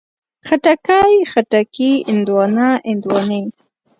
[0.47, 3.41] خټکی، خټکي، هندواڼه، هندواڼې